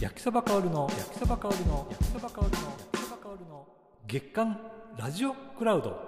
[0.00, 2.58] 焼きそば香るの焼きそば香るの焼きそば香るの焼
[2.92, 3.66] きそば香るの。
[4.06, 4.60] 月刊
[4.96, 5.98] ラジオクラウド。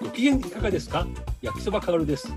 [0.00, 1.06] ご機嫌いかがですか？
[1.40, 2.28] 焼きそばかおるです。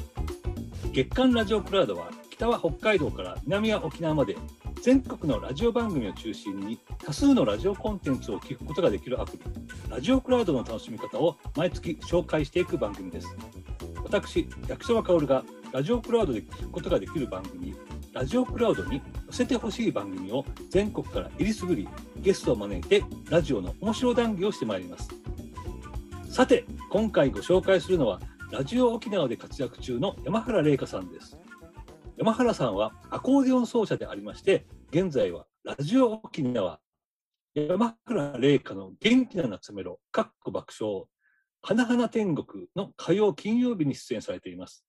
[0.94, 4.36] 月刊ラジオクラウドは北は北海道から南は沖縄まで
[4.82, 9.40] 全国のラジオ番組を中心に多数のラジオコンテンツを聞くことができるアプリ
[9.90, 13.36] ラジオクラウドの楽しみ方を毎月紹介していく番組です。
[14.04, 15.44] 私焼きそばかおるが
[15.76, 17.76] ラジオクラウドで聞くことができる番組
[18.14, 21.86] ラジオクラウドに寄せてほしい番組を全国からえりすぐり
[22.22, 25.10] ゲストを招いてラジオの面白談義をしてまいります。
[26.30, 28.22] さて今回ご紹介するのは
[28.54, 31.38] ラジオ沖縄で活躍中の山原玲香さんです。
[32.16, 36.80] 山原さんはアコーディオン奏者でありまして現在はラジオ沖縄
[37.54, 41.04] 山原玲香の元気な夏メロかっこ爆笑
[41.62, 44.85] 花々天国の火曜金曜日に出演されています。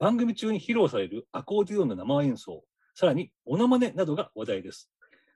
[0.00, 2.64] 番組中に披露されるアコーディオンの生演奏
[2.94, 4.90] さらにモノマネなどが話題です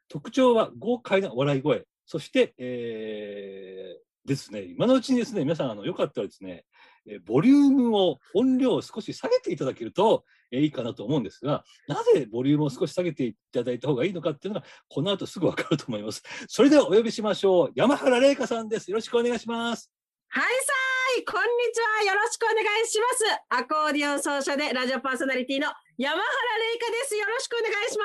[0.09, 6.65] 特徴は豪快な笑い声そして、えーですね、今のうちにですね、皆さん、あのよかったらですね、
[7.07, 16.23] えーボリュームを、音量を少し下げていただけると、えーいいかなと思うんですが、なぜボリュームを少し下げていただいた方がいいのかっていうのが、この後すぐわかると思います。
[16.49, 17.73] それではお呼びしましょう。
[17.75, 18.91] 山原玲香さんです。
[18.91, 19.91] よろしくお願いします。
[20.29, 20.84] はいさー
[21.19, 22.13] い、こんにちは。
[22.13, 23.25] よろしくお願いします。
[23.51, 26.31] アコーディオン奏者でラジオパーソナリティの山原玲
[26.79, 27.15] 香です。
[27.17, 28.05] よろしくお願いしま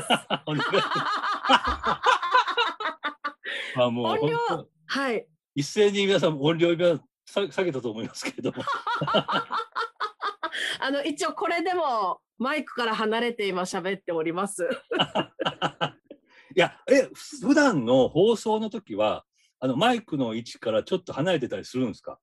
[0.00, 0.06] す。
[3.82, 4.38] あもう音量
[4.86, 5.26] はい。
[5.56, 8.62] 一斉に皆さん音量が下下げたと思いますけれども。
[10.80, 14.68] あの、一応これでもマイクから離れて今喋っております。
[16.54, 19.24] いや、え、普段の放送の時は、
[19.60, 22.20] あのマイクの位置からちょっと離れてたりするんですか？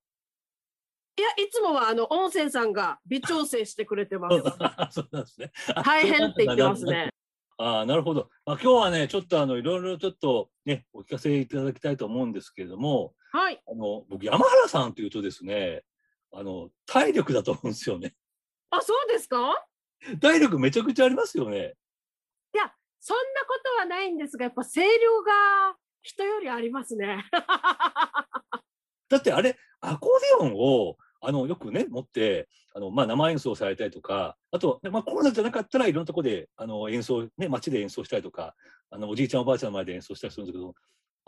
[1.18, 4.36] いや、いつもはあの、音声さんが微調整してくれてます。
[4.92, 5.52] そうなんですね。
[5.74, 6.84] あ大変って言ってます。
[6.84, 7.10] ね。
[7.58, 8.28] ああ、なるほど。
[8.44, 13.62] まあ、今日はね、ちょっとあの、いろいろちょっとね、お聞かせいただきたいと思うんですけれども、はい。
[13.66, 15.84] あの、僕、山原さんというとですね、
[16.32, 18.14] あの、体力だと思うんですよね。
[18.70, 19.66] あ、そうですか？
[20.20, 21.76] 体力めちゃくちゃありますよね。
[22.98, 27.24] そんなことはないんですが、やっぱ声量が人よりありますね。
[29.08, 38.54] だってあれ、アコーディオンを、あの、よくね、持って、あの、まあ、生演奏されたりとか、あと、まあ、コロナじゃなかったらいろんなところで、あの、演奏、ね、街で演奏したりとか、
[38.90, 40.74] あの、おじいちゃんおばあちゃんの前で演奏したりするんですけど、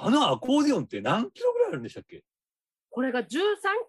[0.00, 2.22] あのアコーディオンって何キロぐらいあるんでしたっけ？
[2.90, 3.26] これが13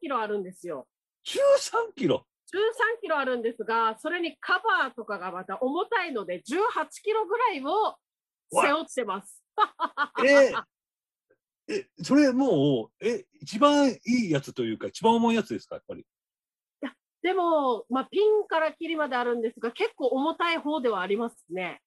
[0.02, 0.88] キロあるんですよ。
[1.24, 6.42] ?13 キロ？13キロあるんですが、それにカバーとかがまた重たいので、18
[7.04, 7.96] キロぐらいを
[8.52, 9.44] 背負ってます。
[10.26, 10.64] えー
[11.70, 16.06] え、それもう、え、一番いいやつというか、一番重いやつですか、やっぱり？
[17.22, 21.82] でも、まあ、ピンからキリまであるんですが、結構重たい方ではありますね。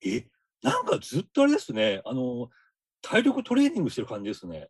[0.00, 0.24] え、
[0.62, 2.50] なんかずっとあれですね、あの、
[3.02, 4.68] 体力トレーニングしてる感じですね。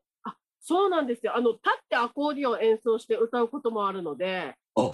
[0.63, 1.37] そうなんですよ。
[1.37, 4.91] あの、立ってアコーディオン演奏して歌うこともあるので、あ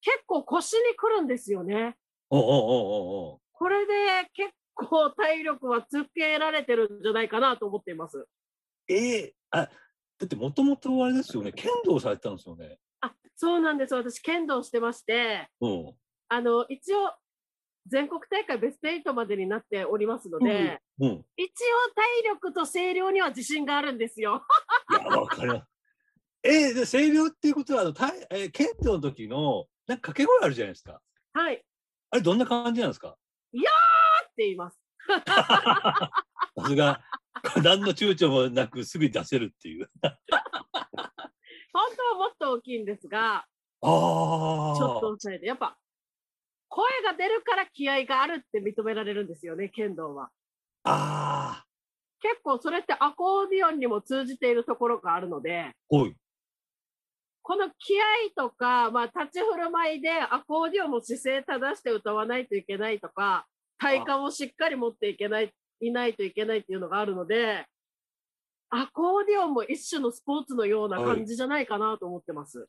[0.00, 1.96] 結構腰にくるんですよね。
[2.30, 8.26] おうおうおうおこれで結構体力はつけられてるんじゃないかなと思っています。
[8.88, 9.68] えーあ、だ
[10.24, 12.78] ってもともとあれですよね、剣道されてたんですよね。
[13.00, 13.94] あ、そうなんです。
[13.94, 15.94] 私、剣道してまして、うん。
[16.28, 17.12] あの、一応、
[17.86, 21.24] 全国大会ベスト8までになっておりますので、うん。
[21.36, 24.42] 一応体力と声量には自信があるんですよ。
[24.90, 25.66] いや、わかります。
[26.42, 31.00] えー、で声量っていうことは、あの、たいえー剣道の時の、なんか掛け声あるじゃないですか。
[31.32, 31.54] はい。
[31.54, 31.64] って
[32.10, 33.16] あれ、どんな感じなんですか？
[34.36, 34.78] 言います。
[35.08, 36.12] さ
[36.66, 37.00] すが、
[37.62, 39.90] 何の躊躇もなくすぐに出せるっていう。
[41.72, 44.76] 本当はもっと大きいんですが、ああ。
[44.76, 45.78] ちょっと抑えて、やっぱ、
[46.68, 50.30] 声が出るから気合があるって認められるんですよね、剣道は。
[50.84, 51.64] ああ。
[52.20, 55.72] 結構それってアコーディオンにも通じているところがあるので。
[57.42, 58.04] この気合
[58.36, 63.46] とか、まあ、立ち振る舞いでアコーディオンも姿勢正して歌わないといけないとか、
[63.78, 67.66] 体幹をしっかり持っていけない、いないといけないっていうのがあるので、
[68.70, 72.66] アコーディオンも一種のスポーツのような感じじゃないかなと思ってます。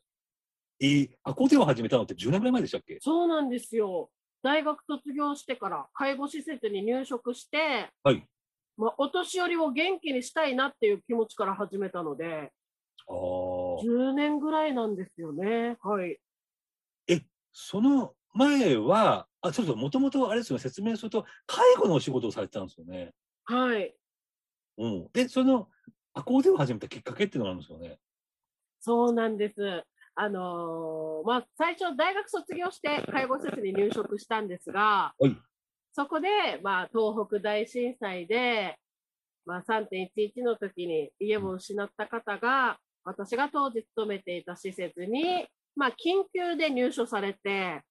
[0.80, 3.00] えー、アコーディオン始めたのって10年ぐらい前でしたっけ？
[3.02, 4.10] そうなんですよ。
[4.42, 8.26] 大学卒業してから介護施設に入職して、はい。
[8.78, 12.54] まあ、お年寄りを元気にしたいなっていう気持ちから始めたので、
[13.10, 13.16] ああ。
[13.84, 15.78] 10年ぐらいなんですよね。
[15.82, 16.20] はい。
[17.52, 18.14] その
[18.48, 23.12] 前は、あ、そうそう、もともとあれですよね、説明すると、介護のお仕事をされてたんですよね。
[23.46, 23.94] はい。
[24.78, 25.10] うん。
[25.14, 25.70] で、その、
[26.14, 28.00] アコーディオンを始めたきっかけっていうのがあるんですよね。
[28.80, 29.84] そうなんです。
[30.16, 35.38] あのーまあ、最初、大学卒業して介護施設に入職したんですが、はい
[35.94, 36.28] そこで、
[36.64, 38.78] まあ、東北大震災で、
[39.46, 47.82] まあ、3.11の時に家を失った方が、私が当時勤めていた施設に、まあ、緊急で入所されて、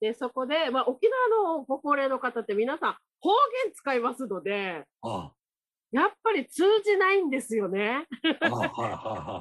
[0.00, 3.30] で、そこで、まあ、沖縄のご高齢の方って皆さん方
[3.64, 5.30] 言使いますので、あ
[5.92, 8.06] やっぱり通じないんですよね。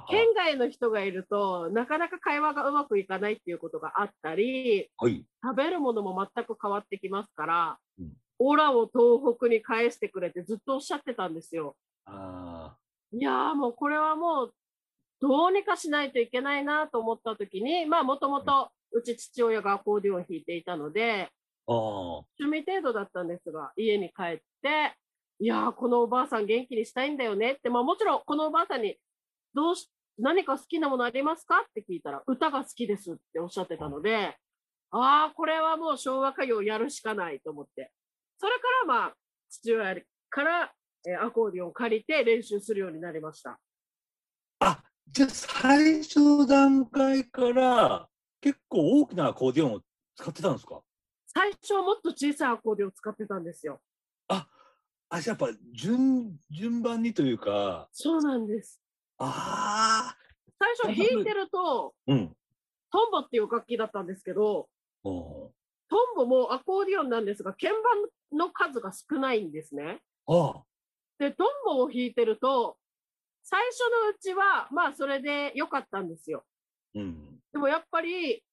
[0.09, 5.23] 県外の人がいると、なかなか会話がうまくいかないっていうことがあったり、はい。
[5.43, 11.75] 食べるものも全く変わってきますから、うんオラを東北に返してくれってずっとおっしゃってたんですよ。
[12.05, 12.75] あ
[13.11, 14.53] いやーもうこれはもう
[15.19, 21.30] どうにかしないといけないなと思った時に、まあもともとうち父親がアコーディオンを弾いていたので、
[21.68, 24.95] 趣味程度だったんですが、家に帰って、
[25.39, 28.97] いやーこのおばあさん元気にしたいんだよねって、まあもちろんこのおばあさんに
[29.53, 34.36] どうし、何か好きなものありますかって聞いたら、歌が好きですっておっしゃってたので、
[34.92, 37.92] ああ、これはもう昭和歌謡やるしかないと思って。
[38.39, 39.13] それからまあ、
[39.50, 39.95] 父親
[40.30, 40.71] から、
[41.07, 43.59] えーアコーディオンを借りて練習するようになりました。
[44.59, 48.09] あ、じゃあ最初の段階から
[48.41, 49.81] 結構大きなアコーディオンを
[50.15, 50.81] 使ってたんですか？
[51.27, 53.80] 最初はもっと小さいアコーディオンを使ってたんですよ。
[55.12, 58.80] あ、じゃあやっぱ順、順番にというか、そうなんです。
[59.18, 60.18] ああ、
[60.59, 62.36] 最初弾いてると、うん。
[62.91, 64.69] トンボっていう楽器だったんですけど、
[65.03, 65.51] お
[65.89, 67.69] トンボもアコーディオンなんですが、鍵
[68.31, 70.01] 盤の数が少ないんですね。
[70.27, 70.63] ああ、
[71.18, 72.77] で、トンボを弾いてると、
[73.42, 76.45] 最初のうちは、まあそれで良かったんですよ。
[76.94, 77.28] うん。
[77.51, 78.43] でもやっぱり、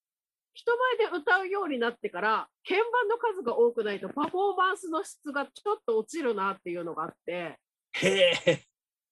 [0.54, 7.58] 人前で歌うようになってから、鍵盤の数が多くないとパフォーマンスの質がちょっと落ちるなっていうのがあって、
[7.92, 8.62] へえ。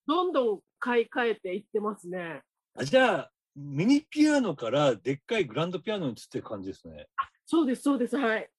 [0.06, 2.42] どんどん買い替えていってますね。
[2.74, 7.06] あじゃあ、ミニピアノからでっかいグランドピアノに移ってる感じですね。
[7.46, 8.50] そうです、そうです、はい。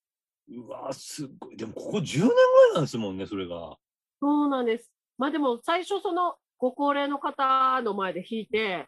[0.50, 1.57] うわすごい。
[1.57, 2.33] でもここ10年ぐら
[2.72, 3.77] いなんですもんね、それが。
[4.22, 4.92] そうなんです。
[5.18, 8.88] まあでも最初そのご高齢の方の前で弾いて、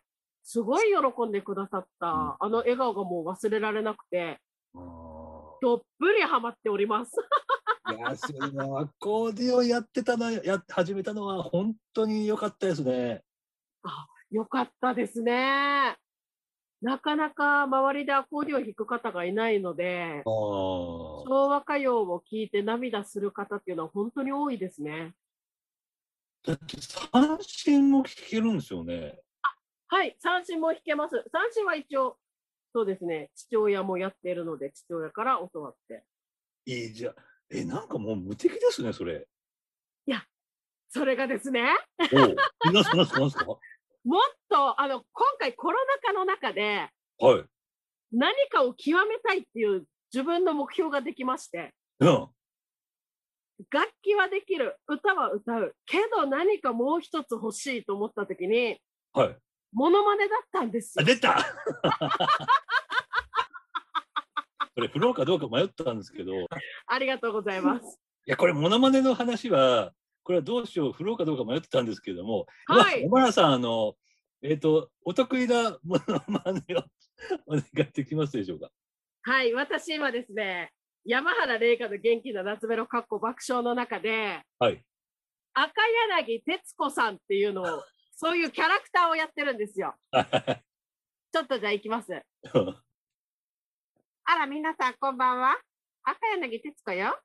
[0.49, 4.39] すごい喜んでくださった、うんあの笑顔がもう忘れられなくて、
[4.73, 4.79] あ
[5.61, 7.11] どっぷりハマっております。
[7.83, 7.93] あ。
[7.93, 13.23] いや、それはアコーディオンやってたの、や始めたのは本当に良かったですね。
[14.31, 15.97] よかったですね。
[16.81, 20.31] なかなか周りでアコーディオン弾く方がいないので、ああ。
[20.31, 25.11] 昭和歌謡を聴いて涙する方っていうのは本当に多いですね。
[26.45, 29.19] だって三振も弾けるんですよね。
[29.89, 31.23] はい、三振も弾けます。
[31.31, 32.17] 三振は一応、
[32.73, 36.03] そうですね、父親もやっているので、父親から教わって。
[36.65, 37.15] いいじゃん。
[37.49, 39.27] え、なんかもう無敵ですね、それ。
[40.89, 41.67] それがですね、
[41.99, 42.35] おう。
[42.65, 43.45] 皆さん、何すか、何すか？
[43.45, 43.59] もっ
[44.49, 46.89] と、あの、今回コロナ禍の中で、
[47.19, 47.43] はい。
[48.13, 52.09] 何かを極めたいっていう自分の目標ができまして、うん。
[53.69, 58.79] 楽器はできる、歌は歌う、けど何かもう一つ欲しいと思った時に、
[59.11, 59.37] はい。
[59.77, 61.05] モノマネだったんですあ、よ。
[61.05, 61.37] 出た
[64.73, 66.47] これ、振ろうかどうか迷ったんですけど、い
[66.87, 67.99] ありがとうございます。
[68.25, 69.93] や、これ、モノマネの話は、
[70.23, 73.93] これはどうしよう、振ろうかどうか迷ってたんですけれども、はい小原さん、あの、
[74.41, 76.83] えっ、と、お得意なモノマネを
[77.45, 77.63] お願い
[77.93, 78.71] できますでしょうか？
[79.21, 80.73] はい、私今ですね、
[81.05, 84.83] 山原玲香の元気な夏メロかっこ爆笑の中で、はい。
[85.53, 85.71] 赤
[86.09, 87.83] 柳徹子さんっていうのを、
[88.19, 89.93] そういうキャラクターをやってるんですよ。
[90.11, 92.19] ちょっとじゃあ行きます。
[94.25, 95.55] あら、皆さん、こんばんは。
[96.01, 97.15] 赤柳徹子よ。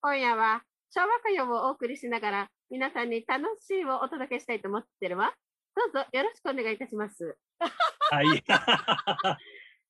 [0.00, 5.32] 今夜は、昭和歌謡をお送りしながら、皆さんに楽しいをお届けしたいと思ってるわ。
[5.76, 7.38] どうぞよろしくお願いいたします。
[8.10, 8.26] はい。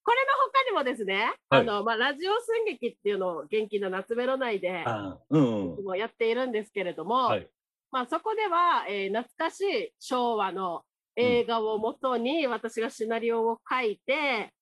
[0.04, 5.84] これの他にもですね、はいあの、まあ、ラジオ寸劇っていうのを元気な夏メロ内で、あうん、うん。
[5.84, 7.50] もやっているんですけれども、はい。
[7.90, 10.82] まあ、そこでは、えー懐かしい昭和の
[11.16, 14.52] 映画をもとに私がシナリオを書いて、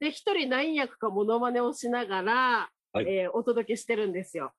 [0.00, 4.52] で、一人何役かモノマネをしながら、はいえーお届けしてるんですよ。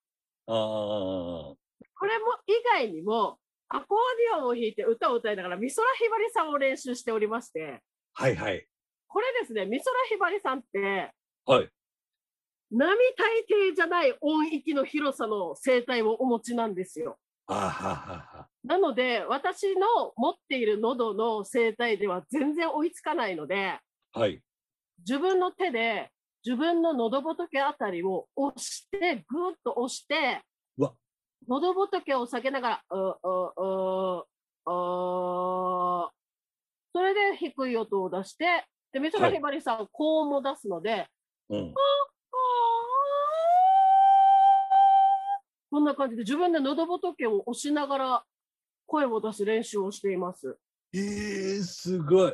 [0.48, 0.54] ああ。
[0.54, 1.58] こ
[2.06, 3.98] れも以外にも、アコー
[4.34, 7.82] ディオンを弾いて歌を歌いながら、美空ひばりさんを練習しておりまして、
[8.14, 8.66] はいはい。
[9.08, 11.12] これですね、美空ひばりさんって、
[11.46, 11.70] はい。
[12.72, 17.18] 並大抵じゃない音域の広さの声帯をお持ちなんですよ。
[18.64, 23.80] なので、私の持っている喉の声帯では全然追いつかないので、
[24.14, 24.42] はい。
[25.00, 26.12] 自分の手で
[26.46, 30.42] 自分の喉仏あたりを押して、ぐーっと押して、
[31.48, 33.02] 喉仏を下げながら、うう
[33.58, 34.26] う
[34.68, 36.12] う
[36.94, 41.08] それで低い音を出してで、美空ひばりさん、高音も出すので、
[41.50, 41.74] うん。
[45.72, 48.24] こんな感じで自分で喉仏を押しながら
[48.86, 50.58] 声を出す練習をしています。
[50.94, 52.34] えー、すごい。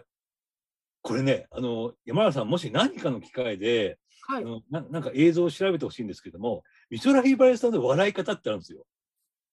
[1.04, 4.44] これね、あの、山原さん、もし何かの機会で、はい。
[4.44, 8.88] あのななんか映像を調べてほしいんですけども、美空ひばりさんの笑い方ってあるんですよ。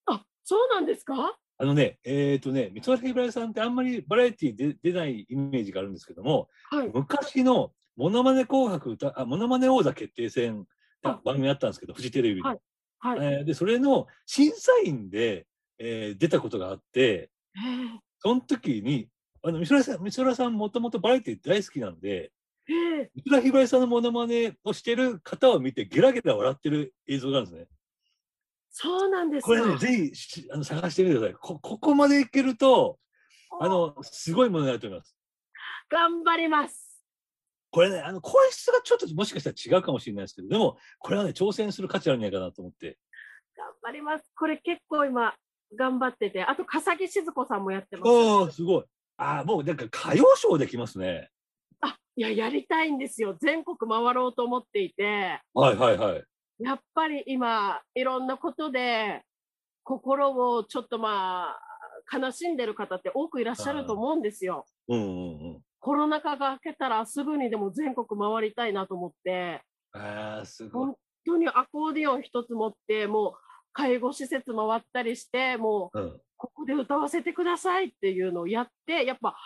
[0.06, 1.36] あ、そうなんですか？
[1.58, 6.90] あのね、えっ、とね、美空ひばりさんってあんまりバラエティーで出ないイメージがあるんですけども、はい。
[6.92, 10.66] 昔のモノマネ紅白歌、あ、モノマネ王座決定戦
[11.02, 12.48] あ番組あったんですけど、フジテレビで。
[12.48, 12.58] はい
[13.04, 13.18] はい。
[13.18, 15.46] えーで、それの審査員で、
[15.78, 17.30] えー出たことがあって、
[18.18, 19.08] その時に、
[19.42, 22.32] あの、美空さん、美空さんもともとバラエティ大好きなんで、
[23.14, 27.66] 美空ひばりさんのモノマネをしてる方を見てゲラゲラ笑ってる映像があるんですね。
[28.70, 29.48] そうなんですか。
[29.48, 31.34] これね、ぜひしあの探してみてください。
[31.34, 32.98] こ、ここまでいけると、
[33.60, 35.14] あの、すごいものになると思います。
[35.90, 36.83] 頑張ります。
[37.74, 42.98] これね、あの、声質がちょっともしかしたら違うかもしれないですけど、でも、これはね、挑戦する価値あるんじゃないかなと思って。
[43.56, 44.30] 頑張ります。
[44.38, 45.34] これ結構今、
[45.76, 48.08] 頑張ってて、あと、笠木静子さんもやってます。
[48.08, 48.84] おお、すごい。
[49.16, 51.30] ああ、もうなんか歌謡ショーできますね。
[51.80, 53.36] あ、いや、やりたいんですよ。
[53.40, 56.24] 全国回ろうと思っていて、はいはいはい。
[56.60, 59.24] やっぱり今、いろんなことで、
[59.82, 61.56] 心をちょっとま
[62.10, 64.64] あ、悲しんでる方って多くいらっしゃると思うんですよ。
[64.86, 65.10] うんうんう
[65.58, 65.60] ん。
[65.84, 69.60] コロナ禍が明けたらすぐにでも全国回りたいなと思って、
[69.92, 70.96] ああ、すごい本。
[71.26, 73.32] 当にアコーディオン一つ持って、もう
[73.74, 76.20] 介護施設回ったりして、もううん。
[76.38, 79.36] ここで歌わせてくださいっていうのをやって、やっぱ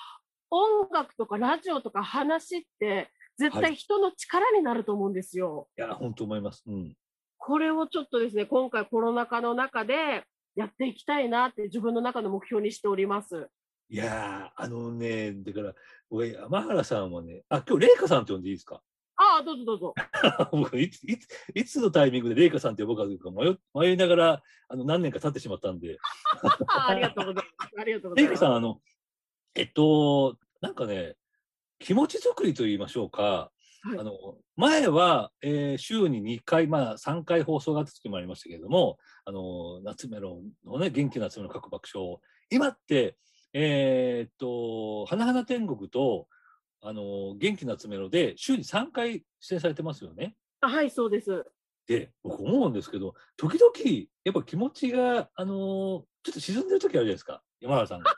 [0.51, 5.67] 音楽とかラジオとか話って絶は対人の力になると思うんですよ。
[5.77, 6.63] いや、本当思います。
[6.69, 6.95] うん。
[7.37, 10.23] これをちょっとですね、今回コロナ禍の中で
[10.55, 13.49] やっていきたいなって自分の中の目標にしております。
[13.91, 15.75] いやー、あのね、だから、
[16.11, 18.83] 俺、山原さんはね、あ、今日、レイカさんって呼んでいいですか？
[19.17, 19.95] ああ、どうぞどうぞ。
[20.53, 25.99] 僕いつ、いつ、いつのタイミングでレイカさんって呼ぼうかというか迷迷いながら、あの、何年か経ってしまったんで、
[26.69, 27.73] ありがとうございます。
[27.81, 28.41] ありがとうございます。
[28.41, 28.81] さん、あの、
[29.55, 31.17] えっと、なんかね、
[31.81, 33.51] 気持ち作りと言いましょうか、
[33.83, 42.19] はいあの、前は、えー週に2回、まあ3回放送があった時もありましたけれども、あの、夏メロのね、元気な夏メロ各爆笑。
[42.51, 43.17] 今って、
[43.53, 46.29] えーっと、花々天国と、
[46.81, 50.37] あの、元気な夏メロで週に3回出演されてますよね。
[50.61, 51.45] あはい、そうです。
[51.87, 53.73] で、僕思うんですけど、時々、
[54.25, 57.43] やっぱ気持ちが、あのーちょっと沈んでる時あるじゃないですか。
[57.61, 58.11] 山原さんが。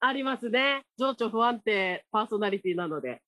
[0.00, 0.84] あ りますね。
[0.98, 3.22] 情緒不安定パーソナリティなので。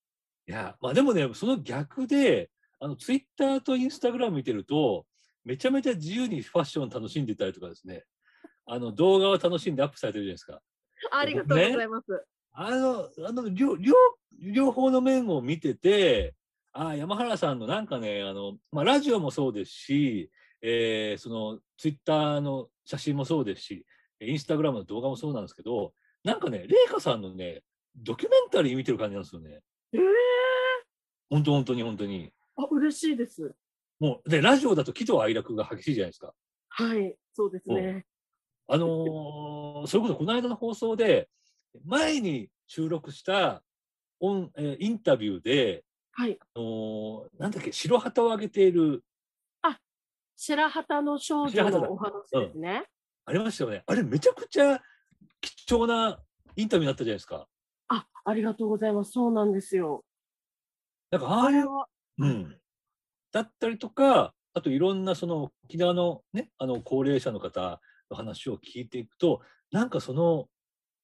[0.47, 5.05] いや、まあでもね、その逆で、あの、ツイッターとインスタグラム見てると、
[5.45, 8.03] めちゃめちゃ自由にファッション楽しんでたりとかですね、
[8.65, 10.61] あの、動画を楽しんでアップされてるじゃないですか。
[11.11, 12.25] ありがとうございます。
[12.53, 13.93] あの、あの、両、両、
[14.39, 16.35] 両方の面を見てて、
[16.71, 20.31] ああ、山原さんのなんかね、あの、まあ、ラジオもそうですし、
[20.61, 23.85] えーその、ツイッターの写真もそうですし、
[24.19, 25.93] インスタグラムの動画もそうなんですけど、
[26.23, 27.61] なんかね、レイカさんのね、
[27.95, 29.61] ドキュメンタリー見てる感じなんですよね。
[29.93, 30.01] ええ
[31.29, 32.31] 本当本当に本当に。
[32.55, 33.53] あ、嬉しいです。
[33.99, 36.33] もう、で、ラジオだと喜怒哀楽が激しいじゃないですか。
[36.69, 38.05] はい、そうですね。
[38.67, 41.29] あのー それこそこの間の放送で、
[41.83, 43.63] 前に収録した
[44.19, 46.37] 音、えーインタビューで、はい。
[46.39, 49.03] あのーなんだっけ、白旗を上げている、
[50.37, 52.85] 白旗の少女のお話ですね。
[53.23, 53.83] ありましたよね。
[53.87, 54.81] あれ、めちゃくちゃ
[55.39, 56.21] 貴重な
[56.57, 57.47] インタビューになったじゃないですか。
[57.87, 59.11] あ、ありがとうございます。
[59.11, 60.03] そうなんですよ。
[61.09, 62.59] なんか、ああいう、あれは、うん。
[63.31, 67.79] だったりとか、あといろんなその沖縄のね、あの高齢者の方の
[68.13, 70.47] 話を聞いていくと、なんかその、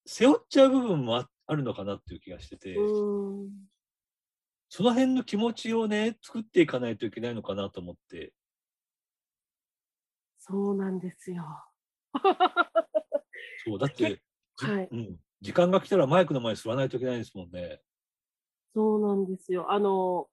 [0.05, 2.75] 背負っちゃう部分もああるのかなっていう気がしてて。
[4.73, 8.33] その辺の気持ちをね、作っていかないといけないのかなと思って。
[10.39, 11.43] そうなんですよ。
[13.65, 14.21] そう、だって、
[14.57, 17.81] じはいうん、時間が来たらマイクの前に座らないといけないですもんね。
[18.73, 19.71] そうなんですよ。
[19.71, 20.29] あの、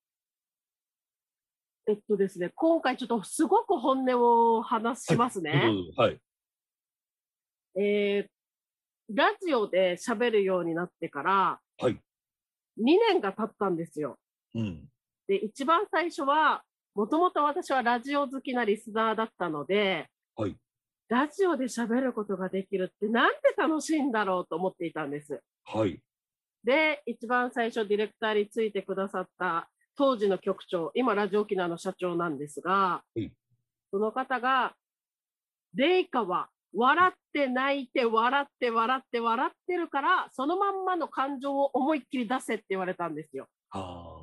[1.89, 5.53] えっとですね、今回ちょっとすごく本音を話しますね。
[5.53, 6.21] どうぞどうぞはい。
[7.81, 8.39] えー
[9.11, 11.95] ラジオで喋るようになってから、はい。
[11.95, 11.99] 2
[13.11, 14.19] 年が経ったんですよ。
[14.55, 14.85] うん。
[15.27, 16.63] で、一番最初は、
[16.95, 20.57] もともと私はラジオ好きなリスナーだったので、はい。
[21.09, 25.41] ラジオで喋ることができるってなんて楽しいんだろうと思っていたんです。
[25.65, 26.03] はい。
[26.65, 33.33] で、一番最初ディレクターについてくださった当時の局長、今ラジオ沖縄の社長なんですが、うん
[33.91, 34.75] その方が、
[35.73, 43.47] レイカは笑って泣いて笑って笑って笑ってるからそのまんまの感情を思いっきり出せって言われたんですよ。
[43.71, 44.23] あ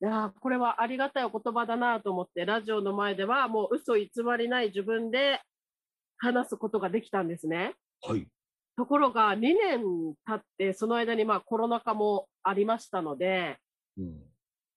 [0.00, 5.40] いやーこれはありがたいお言葉だなと思ってラジオの前ではもう嘘偽りない自分で
[6.18, 7.74] 話すことができたんですね。
[8.04, 8.26] あ、はい。
[8.76, 9.80] ところが2年
[10.26, 13.58] 経ってその間にまあコロナ禍もありましたので
[13.98, 14.22] うん。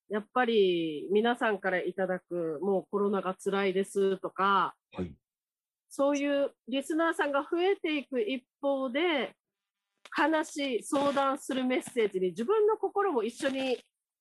[0.10, 5.12] やっぱり皆さんからいただくもうコロナが辛いですとかはい。
[5.90, 9.34] そういうリスナーさんが増えていく一方で
[10.12, 13.78] 話相談するメッセージに自分の心も一緒に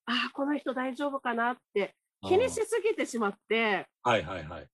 [0.07, 1.95] ああこの人大丈夫かなって
[2.27, 4.67] 気にしすぎてしまってはいはいはい。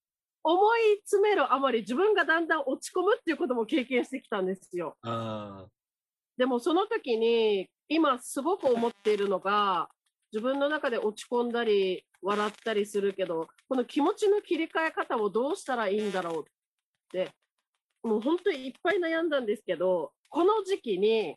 [0.43, 4.97] 思い詰めるあまり自分がだんだん落ち込むっていうことも経験してきたんですよ。
[5.03, 5.67] あ
[6.39, 9.89] でもその時に今すごく思っているのが
[10.33, 16.51] 自分の中で落ち込んだり笑ったりするけどこの気持ちの切り替え方をどうしたらいいんだろうって
[18.03, 21.37] もう本当にいっぱい悩んだんですけどこの時期に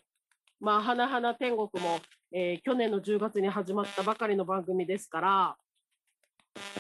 [0.60, 2.00] まあ「花々天国も」
[2.32, 5.58] えー去年の10月に始まったばかりの番組ですから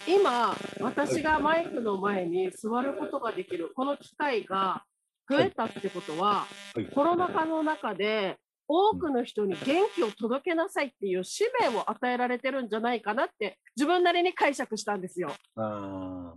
[0.07, 4.83] 今私がマイクの前に座ることができるこの機会が
[5.29, 6.45] 増えたってことは、
[6.75, 6.85] はい。
[6.87, 15.31] コロナ禍の中で多くの人に元気を届けなさいっていう使命を与えられてるんじゃないかなって自分なりに解釈したんですよ。
[15.55, 16.33] あ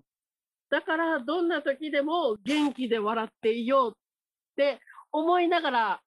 [0.76, 3.94] だからどんな時でも元気で笑っていようっ
[4.56, 4.78] て
[5.10, 6.00] 思いながら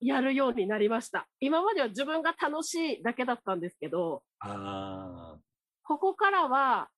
[0.00, 1.26] やるようになりました。
[1.40, 4.22] 今までは自分が楽しいだけだったんですけど、
[5.82, 6.90] ここからは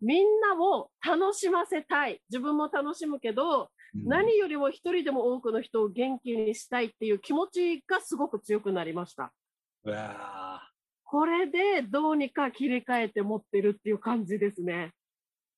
[0.00, 2.20] みんなを楽しませたい。
[2.28, 3.68] 自分も楽しむけど、あ。
[3.94, 9.32] 何よりも一人でも多くの人を元気にしたいっていう気持ちがすごく強くなりました。
[11.04, 14.90] これでどうにか切り替えて持ってるっていう感じですね。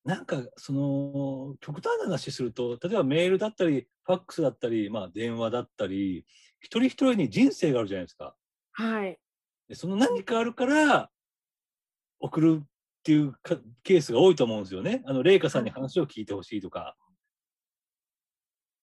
[0.03, 6.25] なんかその極端な話すると例えばメールだったりファックスだったり、まあ、電話だったり
[6.61, 8.35] 一人一人に人生があるじゃないですか。
[8.71, 9.19] はい。
[9.67, 11.09] でその何かあるから
[12.19, 12.67] 送るっ
[13.03, 15.03] ていうかケースが多いと思うんですよね。
[15.05, 16.95] あの麗華さんに話を聞いてほしいとか。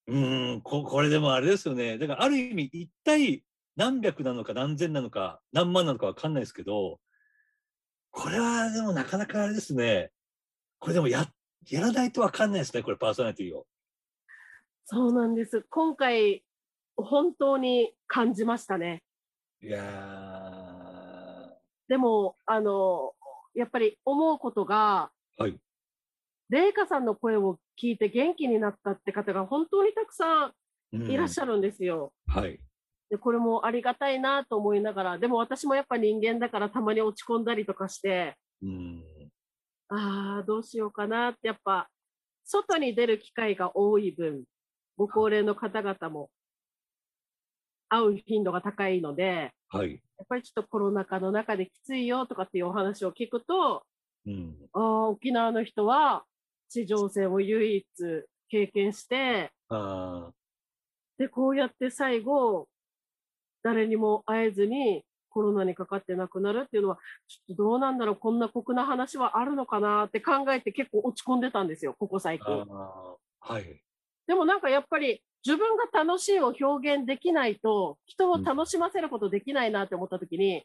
[0.07, 1.97] うーんここれでもあれですよね。
[1.97, 3.43] だからある意味一体
[3.75, 6.99] 何百なのか何千なのか何万なのかわかんないですけど
[8.11, 10.11] これはでもなかなかあれですね。
[10.85, 11.25] これでもや
[11.67, 12.83] やらないとわかんないですね。
[12.83, 13.65] これパーソナリティを。
[14.85, 15.65] そうなんです。
[15.71, 16.43] 今回、
[16.95, 19.01] 本当に感じましたね。
[19.63, 21.53] いやー
[21.87, 23.13] でも、あの、
[23.55, 25.57] やっぱり思うことが、はい。
[26.51, 30.53] 麗華さんの声を聞いて元気になったって方が本当にたくさ
[30.93, 32.13] うんんいらっしゃるんですよ。
[32.27, 32.59] はい。
[33.09, 39.14] で、これもありがたいなと思いながら、でも私もやっぱ人間だからたまに落ち込んだりとかして、うん。
[39.89, 41.89] ああ、どうしようかなって、やっぱ、
[42.43, 44.45] 外に出る機会が多い分、
[44.97, 46.29] ご高齢の方々も
[47.89, 50.01] 会う頻度が高いので、はい。
[50.17, 53.85] やっぱりちょっとコロナ禍の中できついよとかっていうお話を聞くと、
[54.25, 54.55] うん。
[54.73, 56.25] ああ、沖縄の人は
[56.69, 57.85] 地上戦を唯一
[58.49, 60.31] 経験して、あ
[61.17, 62.67] で、こうやって最後、
[63.63, 65.03] 誰にも会えずに
[65.35, 72.65] コロナにかかって亡くなるっていうのは、ちょっとどうなんだろう、こんな酷な話はあるのかなって考えて結構落ち込んでたんですよ、ここ最ー近。
[73.41, 73.83] はい。
[74.27, 80.63] でもなんかやっぱり自分が楽しいを表現できないと、人を楽しませることできないなって思った時に、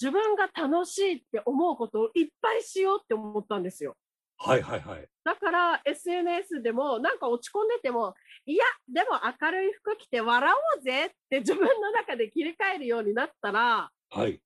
[0.00, 3.94] 自分が楽しいって思うことをいっぱいしようって思ったんですよ。
[4.36, 5.08] はいはいはい。
[5.24, 8.14] だから SNS でもなんか落ち込んでても、
[8.46, 14.40] いや、でも明るい服着て笑おうぜって自分の中で切り替えるようになったら、はい。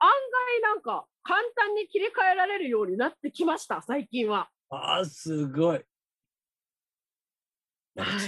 [0.00, 4.48] 案外なんか簡単に切り替えられるようになってきました、最近は。
[4.70, 5.84] ああ、すごい。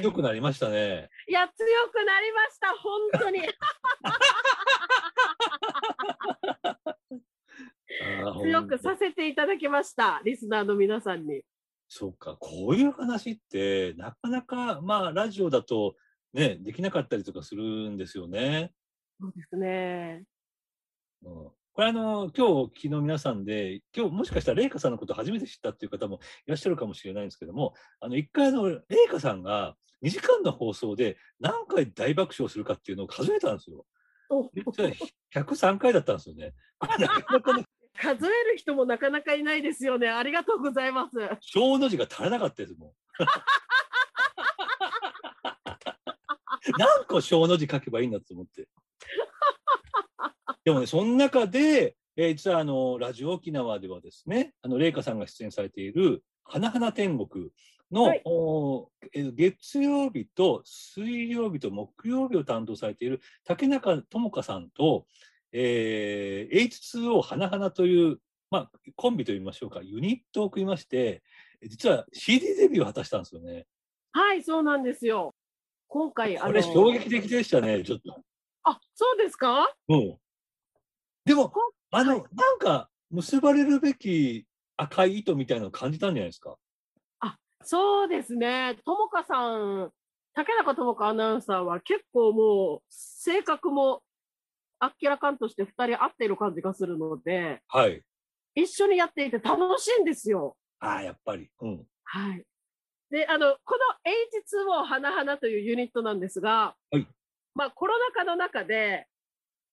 [0.00, 1.09] 強くなりましたね。
[1.29, 3.42] いや、強くなりました、本当に。
[8.42, 11.42] 強くさせていただきました、リスナーの皆さんに。
[11.88, 15.96] そうか、こういう話って、なかなか、まあ、ラジオだと、
[16.33, 18.72] ね、できなかったりとかするんですよね。
[19.20, 20.24] そうですね。
[21.23, 33.87] うんこれあの、今日お聞きの皆さんで、今日もしかしたら麗華さんのことを初めて知ったっていう方もいらっしゃるかもしれないんですけども、あの、一回あの、麗華さんが2時間の放送で何回大爆笑するかっていうのを数えたんですよ。
[34.31, 34.91] お実は
[35.35, 36.53] 103回だったんですよね。
[36.79, 37.65] これなかなかね、
[37.97, 40.09] 数える人もなかなかいないですよね。
[40.09, 41.17] ありがとうございます。
[41.41, 42.93] 小の字が足らなかったですもん。
[46.79, 48.69] 何個小の字書けばいいんだと思って。
[50.64, 57.51] でもね、その中で、えー実はあのラジオ沖縄ではですね、あの麗華さんが出演されている「花々天国
[57.90, 58.23] の」はい
[59.35, 65.07] 月曜日と水曜日と木曜日を担当されている竹中智香さんと、
[65.53, 68.18] えー H2O 花々という、
[68.51, 71.23] まあ、コンビといいましょうか、ユニットを組みまして、
[71.62, 73.66] 実は CD デビューを果たしたんですよね。
[74.12, 75.35] はい、そうなんですよ。
[75.87, 78.23] 今回、これ衝撃的でしたね、ちょっと。
[78.64, 79.73] あ、そうですか？
[79.88, 80.18] うん。
[81.25, 86.57] でもこ、あの、はいなんか、結ばれるべき赤い糸みたいなのを感じたんじゃないですか？
[87.63, 88.79] そうですね。
[88.87, 89.93] ともかさん、
[90.33, 94.03] 竹中智香アナウンサーは結構もう、性格も
[94.81, 98.03] 明らかんとして2人合っている感じがするので、はい。
[98.55, 100.57] 一緒にやっていて楽しいんですよ。
[100.79, 101.51] ああ、やっぱり。
[101.61, 101.85] うん。
[102.05, 102.45] はい。
[103.11, 107.07] で、あの、この H2O 花々というユニットなんですが、はい
[107.55, 109.07] まあコロナ禍の中で、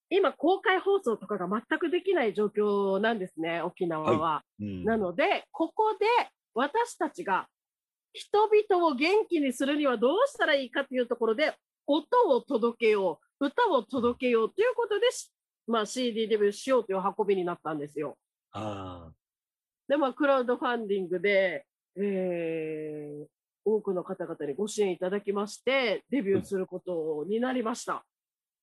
[0.10, 4.44] 今公開放送とかが全くできない状況なんですね、沖縄は。
[4.60, 6.06] うん、なので、ここで
[6.54, 7.48] 私たちが
[8.14, 11.54] 人々を元気にするにはどうしたらいいかというところで、
[11.86, 15.32] 音を届けよう、歌を届けようということでし、
[15.68, 18.18] まあ、CD デビューしようという運びになったんですよ。
[18.54, 19.12] あ
[19.88, 21.66] で、まあ、クラウドファンディングで、
[21.98, 23.38] えー
[23.70, 28.06] 多くの方々にご支援いただきまして、デビューすることになりました。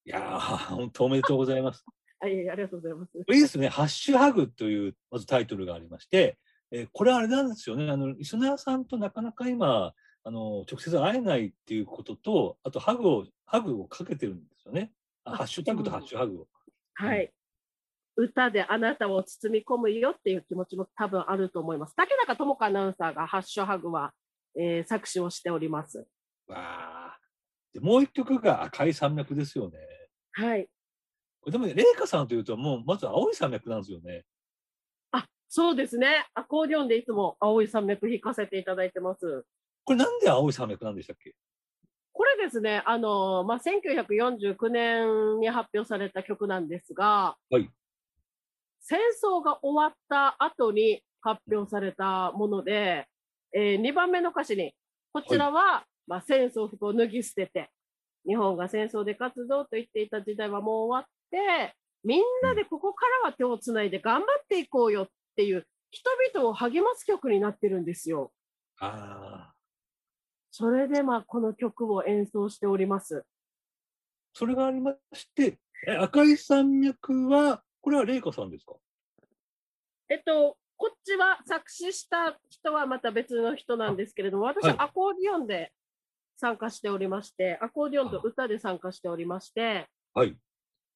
[0.07, 0.09] あ。
[0.09, 1.85] いやー、本当おめでとうございます。
[2.21, 3.19] あいありがとうございます。
[3.19, 3.69] いいですね。
[3.69, 6.39] ハッシュハグという、まずタイトルがありまして、
[6.71, 7.91] えーこれあれなんですよね。
[7.91, 9.93] あの、リスナーさんとなかなか今、
[10.25, 14.93] あの、直接会えないっていうことと、あとハグを、ハグをかけてるんですよね。
[15.25, 16.49] ハッシュタグとハッシュハグを。
[16.95, 17.33] はい。
[18.17, 21.95] 歌であなたを包み込むよっていう気持ちも多分あると思います。
[21.97, 24.13] 竹中智香アナウンサーがハッシュハグは、
[24.57, 26.07] えー作詞をしております。
[26.47, 27.24] わあ。
[27.75, 29.79] で、もう一曲が赤い山脈ですよね。
[30.33, 30.67] はい。
[31.41, 34.25] これでもね、麗華さんというと、もう、まず青い山脈なんですよね。
[35.11, 36.27] あ、そうですね。
[36.35, 39.45] アコーディオンでいつも青い山脈弾かせていただいてます。
[39.85, 41.35] これなんで青い山脈なんでしたっけ？
[42.13, 47.69] これですね、あのまあ、1949年に発表された曲なんですが、はい
[48.87, 53.07] 戦争が終わった後に発表されたもので、
[53.55, 54.75] え2番目の歌詞に、
[55.13, 57.71] こちらは、まあ、戦争服を脱ぎ捨てて、
[58.27, 68.33] 日本が戦争で活動と言っていた時代はもう終わって、みんなでここからは手をつないで頑張っていこうよっていう、人々を励ます曲になってるんですよ。
[68.81, 69.55] ああ。
[70.51, 73.25] それで、まあ、この曲を演奏しております。
[74.33, 78.75] それがありまして、え赤い山脈は、これは麗華さんですか？
[80.09, 85.73] えっと、こっちは作詞した人はまた別の人なんですけれども、私はアコーディオンで
[86.37, 90.37] 参加しておりまして、アコーディオンと歌で参加しておりまして、はい。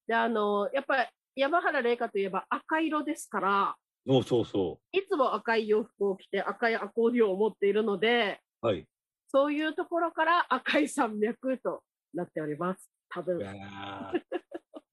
[0.07, 8.67] で、あの、やっぱり山原玲香といえば赤色ですから、そうそうそいつも赤い洋服を着て赤いアコーディオンを持っているので、う。
[8.67, 8.87] はい。
[9.31, 11.83] そういうところから赤い山脈と
[12.15, 12.91] なっております。
[13.11, 13.39] 多分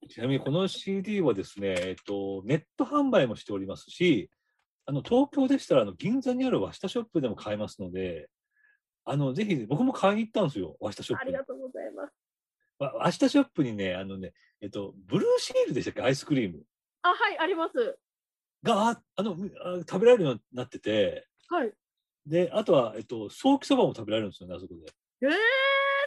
[0.10, 4.30] ちなみにこの CD はですね、えっと、ネット販売もしておりますし、
[4.86, 8.30] あの東京でしたらあの銀座にある和下ショップでも買えますので、
[9.06, 11.46] あのぜひ僕も買いに行ったんですよ、和下ショップにありが。
[11.46, 12.14] とうございます。
[12.80, 16.64] わ和下ショップにね、あのね、えっと、ブルーシールでしたっけ、アイスクリーム
[17.04, 17.98] あ、はい、あります。
[18.64, 21.72] がああのあ食べられるようになってて、はい。
[22.26, 24.92] で、あとは、えっと、ソーキそばも食べられるんですよね、あそこで。
[25.22, 25.32] えー、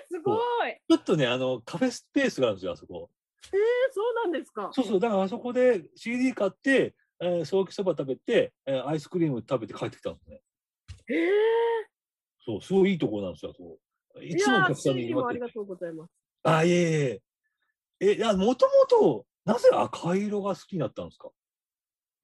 [0.09, 0.71] すごい。
[0.71, 3.11] えちょっとね、あの、カフェスペースがあるんですよ、あそこ。
[3.45, 3.57] ー、
[3.93, 4.71] そうなんですか。
[4.73, 10.41] そうそう、だからあそこで CD 買って、えー、ソーキそば食べて、えーアイスクリーム食べて帰ってきたんですね。
[11.09, 11.19] えー、
[12.49, 13.79] そう、すごいいいところなんですよ、あそこ。
[14.23, 16.11] いつもお客さんにありがとうございます。
[16.45, 17.23] あ、いえいえ。
[18.01, 21.29] え、いや、もともと、なぜ赤色が好きになったんですか？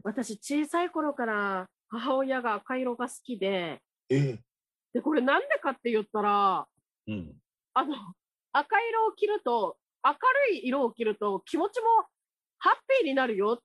[0.02, 4.38] 私、小さい頃から母親が赤色が好きで、え
[4.94, 6.66] で、これなんでかって言ったら、
[7.06, 7.36] えうん。
[7.74, 7.94] あの、
[8.52, 10.12] 赤色を着ると、明
[10.48, 11.86] るい色を着ると気持ちも
[12.58, 13.62] ハッピーになるよっ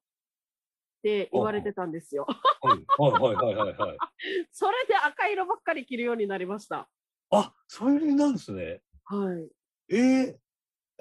[1.02, 2.26] て言われてたんですよ。
[2.62, 3.98] はい、はい、はい、はい、はいはい。
[4.52, 6.90] それで赤色ばっかり着るようになりました。
[7.32, 8.82] あ、そういう理由なんですね。
[9.06, 9.50] はい。
[9.96, 10.40] ええ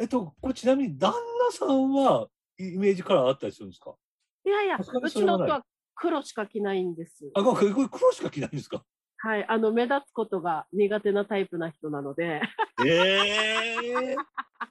[0.01, 3.97] えっと、これちなみに旦那さんはイメージカラーあったりするんですか？
[4.45, 7.29] いやいや、うちの夫は黒しか着ないんです。
[7.35, 8.85] あ、これ黒しか着ないんですか？
[9.19, 9.45] はい。
[9.49, 12.41] あの、目立つことが苦手なタイプな人なので、
[12.87, 14.17] ええ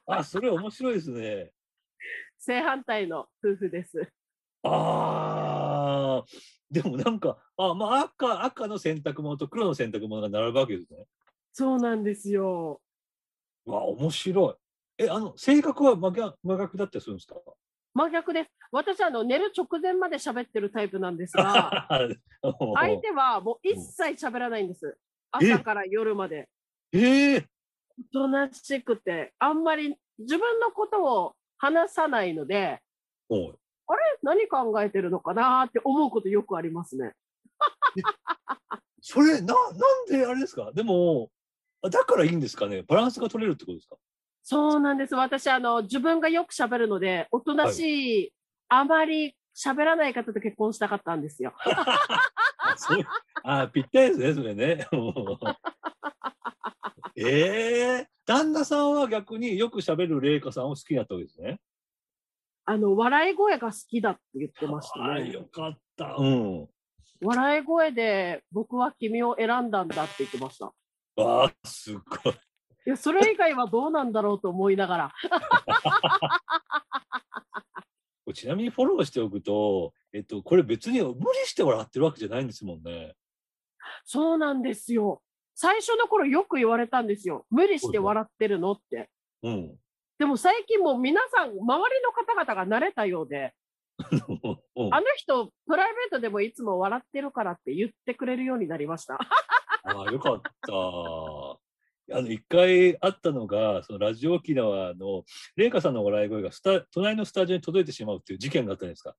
[0.06, 1.52] あ、それ面白いですね。
[2.40, 4.10] 正反対の夫婦です。
[4.68, 6.26] ああ、
[6.70, 11.06] でもなんか、あ、まあ赤、赤の洗濯物と黒の洗濯物が並ぶわけですね。
[11.54, 12.82] そうなんですよ。
[13.66, 14.52] うわ、面白
[15.00, 15.04] い。
[15.06, 17.36] え、あの、性格は真逆真逆だったりするんですか？
[17.94, 18.50] 真逆です。
[18.72, 21.88] 私、あの、寝る直前まで喋ってるタイプなんですが、
[22.76, 24.98] 相手はもう一切喋らないんです。
[25.32, 26.50] 朝から夜まで。
[26.92, 27.48] ええ
[28.00, 32.82] おとなしくて、あんまり自分のことを話さないので、
[33.88, 34.00] あれ？
[34.24, 37.14] 何考えてるのかなって思うことよくありますね。
[39.02, 40.72] それ、な、なんであれですか？
[40.74, 41.30] でも、
[41.82, 42.84] あだからいいんですかね？
[42.84, 43.96] バランスが取れるってことですか？
[44.44, 45.16] そうなんです。
[45.16, 47.80] 私、あの、自分がよく喋るので、おとなし
[48.28, 48.34] い、
[48.70, 51.54] あまり喋らない方と結婚したかったんですよ。
[53.44, 54.88] あぴったりですね、それね。
[57.16, 61.60] ええ旦那さんは逆によく喋る玲香さんを好きだったわけですね。
[62.70, 65.06] あの、笑い声が好きだって言ってましたね。
[65.06, 66.18] あよかった。
[66.20, 66.68] うん。
[67.22, 70.74] 笑い声で僕は君を選んだんだって言ってました。
[71.16, 72.00] わあ、すご
[72.30, 72.34] い。
[72.34, 72.36] い
[72.90, 75.14] や、それ以外はどうなんだろうと思いながら。
[78.34, 83.16] ちなみにフォローしておくと、えっと、これ別に無理して笑ってるわけじゃないんですもんね。
[84.04, 85.22] そうなんですよ。
[85.56, 87.46] 最初の頃よく言われたんですよ。
[87.50, 89.10] 無理して笑ってるのって。
[89.42, 89.80] うん。
[90.20, 93.54] でも最近もう皆さん、周りの方々が慣れたようで、
[94.12, 94.16] う
[94.90, 99.18] んあの人、プライベートでもいつも笑ってるからって言ってくれるようになりました。
[99.84, 100.74] ああ、よかった。
[102.10, 105.24] あの、一回あったのが、そのラジオ沖縄の、
[105.56, 109.16] 麗華さんの笑い声がスタ、隣のスタジオに届いてしまうっていう事件があったじゃないですか。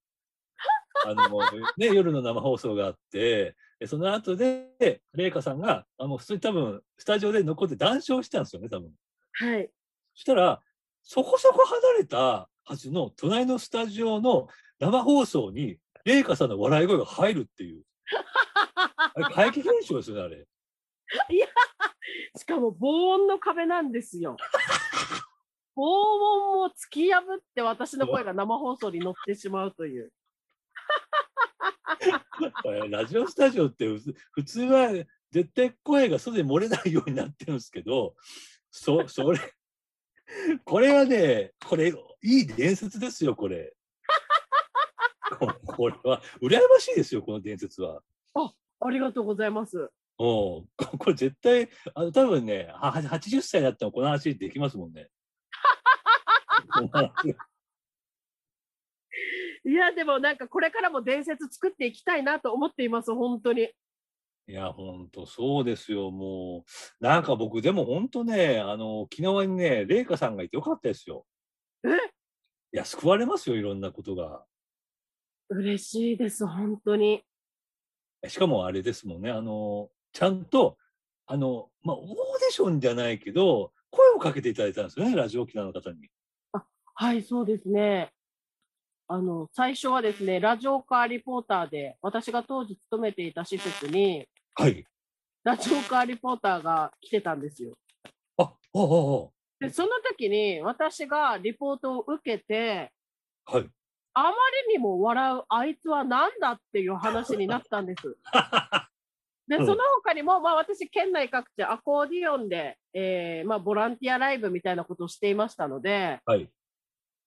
[1.07, 1.41] あの、
[1.77, 8.93] ね、 夜の生放送があって、でその後で、麗華さんが、あの、普通に多分、スタジオで残って談笑してたんですよね、多分。
[9.33, 9.71] はい。
[10.15, 10.63] そしたら、
[11.11, 14.47] そこそこ離れたはずの隣のスタジオの
[14.79, 17.83] 生放送に、麗華さんの笑い声が入るっていう。
[19.33, 20.47] 怪奇現象ですよね、あれ。
[22.37, 24.37] しかも防音の壁なんですよ。
[25.75, 30.13] 防音を突き破って私の声が生放送に乗ってしまうという。
[32.91, 34.91] ラジオスタジオって普通普通は
[35.31, 38.15] 絶対声が外に漏れないようになってるんですけど、
[38.71, 39.39] そ、それ、
[40.65, 43.75] これはね、これ、いい伝説ですよ、これ。
[45.39, 48.03] こ これは、羨ましいですよ、この伝説は。
[48.81, 49.77] ありがとうございます。
[49.77, 49.89] うん、
[50.19, 55.09] ここれ絶対、あの、多分ね、は80歳だったらこの話できますもんね。
[59.65, 63.69] いや、でもなんかこれからも伝説作っていきたいなと思っています、本当に。
[64.49, 66.65] いや、本当そうですよ、も
[67.01, 67.05] う。
[67.05, 71.27] なんか僕、でも本当ね、あの、沖縄にね、麗華さんがいてよかったですよ。
[71.85, 71.89] え？
[71.89, 71.91] い
[72.73, 74.43] や、救われますよ、いろんなことが。
[75.51, 77.23] 嬉しいです、本当に。
[78.27, 80.79] しかもあれですもんね、あの、ちゃんと、
[81.27, 86.09] あの、まあ、オーディションじゃないけど、声をかけていただいたんですよね、ラジオ沖縄の方に。
[86.95, 88.13] はい、そうですね。
[89.09, 94.27] あの、最初はですね、ラジオカーリポーターで、私が当時勤めていた施設に、
[94.59, 94.85] はい。
[95.45, 97.75] ラジオカーリポーターが来てたんですよ。
[98.39, 99.29] あ、あ、あ、
[99.61, 102.91] で、その時に私がリポートを受けて、
[103.45, 103.71] あ、はい。
[104.15, 104.31] あま
[104.67, 108.17] りにも笑うあいつは何だっていう話になったんです。
[109.47, 116.51] で、うんその他にも、まあ私、県内各地アコーディオンで、えーまあボランティアライブみたいなことをしていましたので、はい。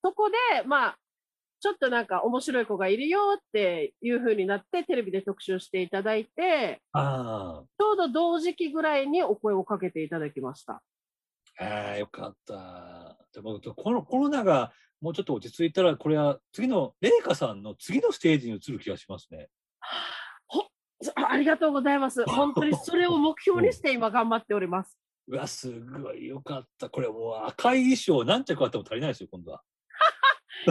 [0.03, 0.97] そこで、まあ、
[1.61, 10.81] ちょっとなんか面白い子がいるよっていう風になって、テレビで特集していただいて、あちょうど同時期ぐらいにお声をかけていただきました。
[11.59, 13.15] あ、よかった。
[13.31, 14.71] でも、このコロナが
[15.01, 19.49] もうちょっと落ち着いたら、これは次の、麗華さんの次のステージに移る気がしますね。
[21.15, 22.23] あありがとうございます。
[22.25, 24.97] 本当にそれを目標にして今頑張っております。
[25.27, 26.89] うわ、すごいよかった。
[26.89, 29.61] これもう赤い衣装何着あっても足りないですよ、今度は。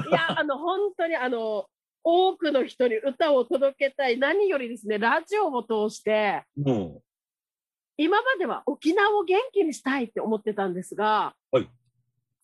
[0.08, 1.66] いや、あの、本当にあの、
[2.02, 4.18] 多くの人に歌を届けたい。
[4.18, 7.00] 何よりですね、ラジオを通して、うん。
[7.96, 11.68] 今までは沖縄を元気にしたいって思ってたんですが、はい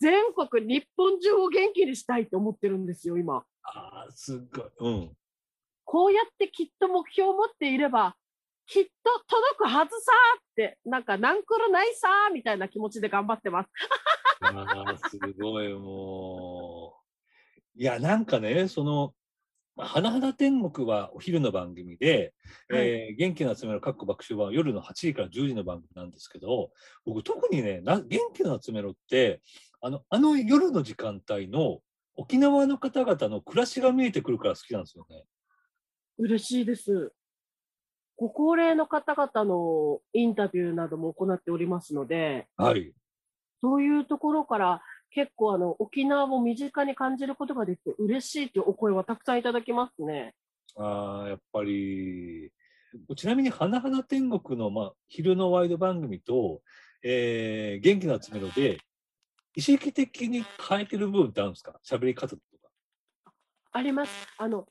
[0.01, 3.44] 全国、日本中を元気にしたいって思ってるんですよ、今。
[3.62, 4.64] ああ、すごい。
[4.81, 5.16] うん。
[5.85, 8.14] こうやってきっと目標を持っていれば、
[8.66, 8.90] きっと
[9.27, 13.70] 届くはずさーって、なんか、なんくるないさーみたいな気持ちで頑張ってます。
[14.42, 16.66] ああ、すごい、もう。
[17.79, 19.12] いや、なんかね、その、
[19.77, 22.33] まあ花々天国はお昼の番組で、
[22.71, 26.71] はいえー元気の集める各爆笑は夜の8時から10時の番組なんですけど、
[27.05, 29.43] 僕特にね、な元気の集めろって、
[29.83, 31.81] あの、あの夜の時間帯の
[32.17, 35.25] 沖縄の方々の暮らしが見えてくるから好きなんですよね。
[36.19, 37.12] 嬉しいです。
[38.17, 42.95] ご高齢の方々のインタビューなども行っておりますので、はい。
[43.61, 50.35] そういうところから結構あの沖縄を身近に感じることができて嬉しいというお声はたくさんいただきますね。
[50.77, 52.53] ああ、やっぱり、
[53.16, 56.61] ちなみに、花々天国の、まあ、昼のワイド番組と、
[57.03, 58.79] えー、元気な詰めので、
[59.55, 61.81] 意識的に変えてる部分ってあるんですか？
[61.83, 63.33] 喋り方とか。
[63.73, 64.12] あります。
[64.37, 64.66] あの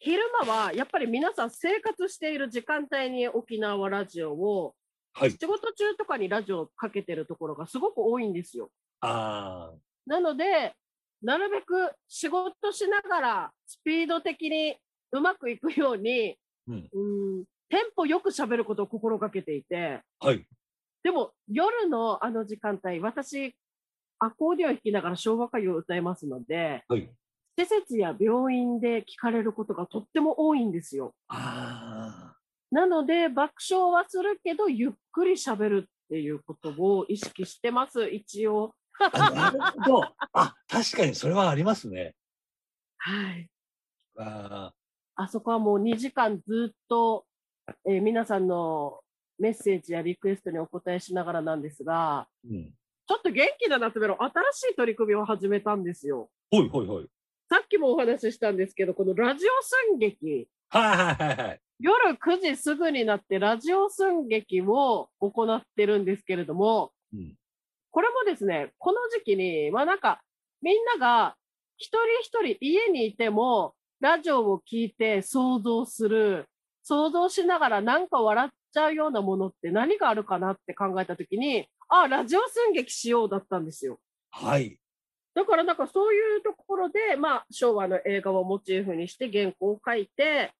[0.00, 4.74] 昼間はやっぱり皆さん生活している時間帯に沖縄ラジオを
[5.12, 5.30] はい。
[5.30, 8.70] 仕事中とかにラジオをかけてるところがすごく多いんですよ。
[9.02, 10.74] ああ、なので、
[11.22, 14.76] なるべく仕事しながらスピード的に
[15.12, 16.36] うまくいくように、
[16.66, 16.88] うん。
[16.92, 20.46] うん、テンポよく喋ることを心がけていて、はい。
[21.02, 23.54] でも夜のあの時間帯、私、
[24.18, 27.10] アコーディオン弾きながら昭和歌謡を歌いますので、はい。
[27.58, 31.14] 施設や病院で聞かれることがとっても多いんですよ。
[31.28, 32.34] あ
[32.70, 38.74] なので、爆笑はするけど、ゆっくり喋るっていうことを意識してます、一応。
[39.12, 40.14] なるほど。
[40.32, 42.14] あ、確かにそれはありますね。
[42.98, 43.48] はい。
[44.18, 44.72] あ
[45.14, 47.24] あそこはもう2時間ずっと、
[47.86, 49.00] えー皆さんの
[49.38, 52.70] メッセージやリクエストにお答えしながらなんですが、ーうん。
[53.06, 56.30] ちょっと元気な夏メロ、新しい取り組みを始めたんですよ。
[56.50, 57.08] ほいほいほい。
[57.50, 59.48] さっきもお話ししたんですけど、このラジオ
[59.90, 61.60] 寸劇、はいはいはいはい。
[61.80, 67.34] 夜9時すぐになってラジオ寸劇を行ってるんですけれども、うん。
[67.92, 70.20] これもですね、この時期に、まあなんか、
[70.62, 71.36] みんなが
[71.76, 76.46] 一人一人家にいても、ラジオを聞いて想像する、
[76.82, 84.00] 想像しながらなんか笑っちゃうようなものって何があるかなって考えた時に、あ、ラジオ寸劇しようだったんですよ。
[84.30, 84.78] はい。
[85.34, 90.52] だからなんかそういうところで、まあ昭和の映画をモチーフにして原稿を書いて、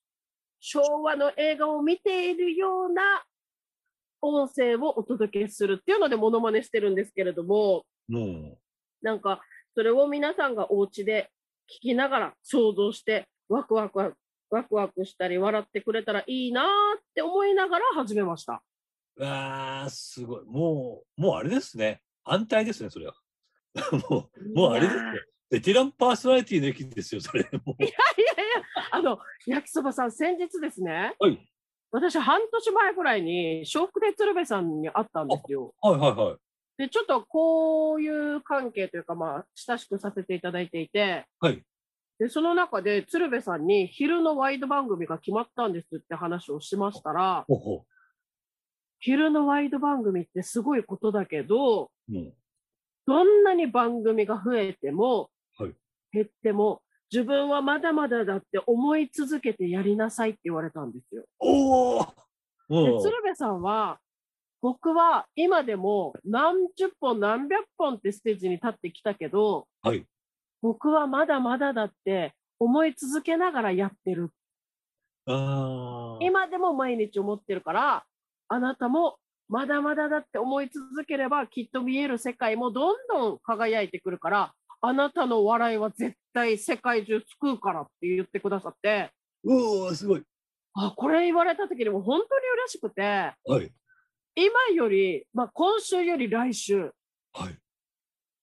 [0.61, 3.25] 昭和の映画を見ているような
[4.23, 8.57] 音声をお届けするっていうのでモノマネしてるんですけれども、も
[9.03, 9.43] なんか
[9.75, 11.31] それを皆さんがお家で
[11.69, 16.69] 聞きながら想像してワクワクワクワクしたり笑ってくれたらいいなーっ
[17.15, 18.63] て思いながら始めました。
[19.17, 20.45] う、ああ、すごい。
[20.45, 22.01] もう、もうあれですね。
[22.25, 23.15] 安泰ですね、それは。
[24.09, 25.03] もう、もうあれですね。
[25.51, 27.49] ベテランパーソナリティの域ですよ、それ。
[27.65, 27.93] もういやい
[28.39, 31.52] やいや、あの、焼きそばさん、先日ですね、はい。
[31.93, 35.75] 私、半年前ぐらいに、笑福亭鶴瓶さんに会ったんですよ。
[35.83, 36.37] はいはいはい。
[36.79, 41.63] で、ちょっとこういう関係というか、まあ、親しくさせていただいていて、はい。
[42.19, 47.85] で、その中で鶴瓶さんに、昼のワイド番組が決まったんですって話をしましたら、ほうほ
[48.99, 52.13] 昼のワイド番組ってすごいことだけど、う。
[52.13, 52.35] もう。
[53.07, 55.29] どんなに番組が増えても、
[55.59, 55.75] はい
[56.13, 61.25] 減っても、自分はまだまだだって思い続けてやりなさいって言われたんですよ。
[61.39, 62.07] おお。
[62.71, 63.99] 鶴瓶さんは、
[64.63, 70.07] 僕は今でも何十本何百本ってステージに立ってきたけど、はい。
[70.63, 74.31] 僕はまだまだだって思い続けながらやってる。
[75.27, 76.25] ああ。
[76.25, 78.05] 今でも毎日思ってるから、
[78.49, 79.17] あなたも
[79.49, 89.11] まだまだだって思い続ければきっと見える世界もどんどん輝いてくるから、あなたの笑いは絶対世界中救うからって言ってくださって、
[89.45, 90.23] うおすごい。
[90.75, 93.73] あ、これ言われた時にも本当に嬉しくて、はい。
[94.35, 96.91] 今より、まあ今週より来週、
[97.33, 97.59] はい。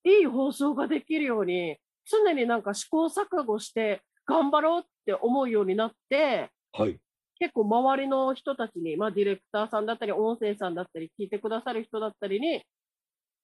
[0.04, 1.76] いい放送ができるように、
[2.06, 6.98] 常になんか試行錯誤して頑張ろうって思うようになって、はい。
[7.38, 12.62] 結構周りの人たちに、まあディレクターさんだったり、音声さんだったり、聞いてくださる人だったりに、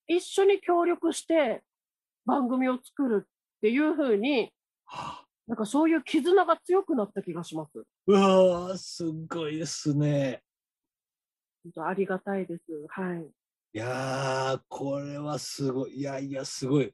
[0.07, 1.63] 一緒に協力して
[2.25, 3.29] 番組を作るっ
[3.61, 4.53] ていう風に、
[4.85, 7.85] はあなんかそういう絆が強くなった気がします。
[8.07, 10.43] うわー、すごいですね。
[11.63, 12.63] 本当ありがたいです。
[12.89, 13.23] はい。
[13.75, 15.99] いやー、これはすごい。
[15.99, 16.93] いやいや、すごい。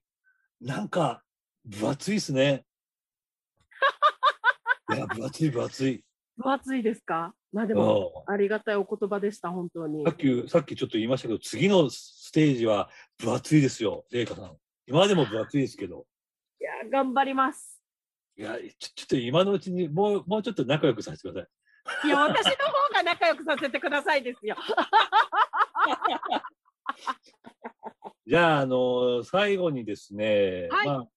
[0.61, 1.23] なんか、
[1.65, 2.67] 分厚いですね。
[4.93, 6.05] いや、分厚い、分厚い。
[6.37, 7.35] 分厚いですか？
[7.53, 10.11] まあでうも、んありがたいお言葉でした、本当にさ。
[10.11, 14.57] っき、さっきちょっと言いましたけど、次のステージは分厚いですよ、麗華さん。
[14.87, 16.07] 今でも分厚いですけど。
[16.81, 17.81] いや、頑張ります。
[18.37, 22.09] いや、ちょちょっと今のうちにもう、もうちょっと仲良くさせてください。
[22.09, 24.57] いや、私の方が仲良くさせてくださいですよ。
[28.27, 31.09] じゃあ、あの最後にですね、はいまあ、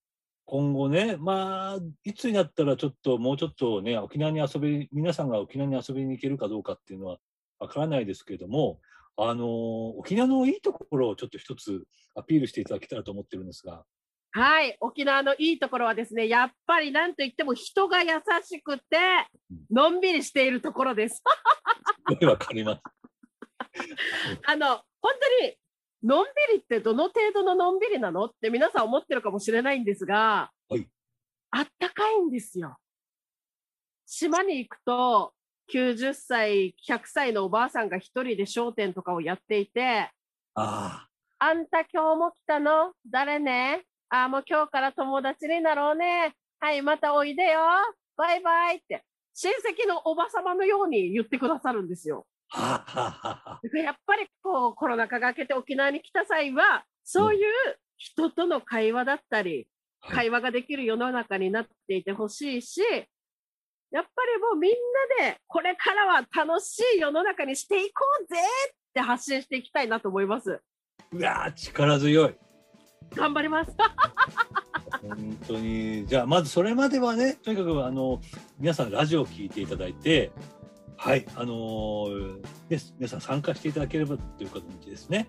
[0.46, 7.20] 今後ね、まあ、いつになったらちょっと、もうちょっとね、沖縄に遊び、皆さんが沖縄に遊びに行けるかどうかっていうのは
[7.60, 8.82] わからないですけれども、
[9.18, 11.86] あの沖縄のいいところをちょっと一つ
[12.16, 13.86] アピールしていただけたらと思ってるんですが、
[14.38, 18.10] はい、沖縄のいいところはですね、やっぱりなんといっても人が優
[18.44, 18.84] しくて、
[19.72, 21.24] のんびりしているところです。
[22.22, 22.82] わかります。
[24.46, 25.56] あの、本当に
[26.04, 30.86] のんびりってどの程度ののんびりなのって皆さん思ってるかもしれないんですが、はい
[31.52, 32.76] あったかいんですよ。
[34.06, 35.34] 島に行くと、
[35.72, 40.12] 90歳、100歳のおばあさんが一人で商店とかをやっていて、
[40.56, 41.08] あ
[41.40, 42.94] あんた今日も来たの？
[43.10, 43.86] 誰ね？
[44.10, 46.36] あ、もう今日から友達になろうね。
[46.60, 47.62] はい、またおいでよ。
[48.18, 49.04] バイバイって、
[49.34, 52.26] 親戚のおばさまのように言ってくださるんですよ。
[52.54, 57.44] やっぱりこうコロナ禍が明けて沖縄に来た際は、そういう
[57.98, 59.68] 人との会話だったり、はい
[60.08, 62.80] 会話ができる世の中になっていてほしいし、
[63.92, 64.72] やっぱりもうみん
[65.20, 70.62] なでこれからは楽しい世の中にしていこうぜって発信していきたいなと思います。
[71.12, 72.36] うわー力強い。
[73.14, 73.72] 頑張ります。
[75.02, 78.22] 本当にじゃあまずそれまではねとにかくあの
[78.60, 80.32] 皆さんラジオを聞いていただいて
[80.98, 85.28] はいあのーです皆さん参加していただければという形ですね。